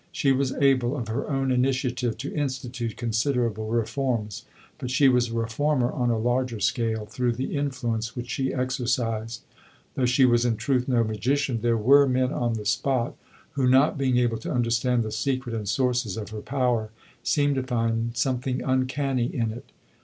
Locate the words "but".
4.79-4.89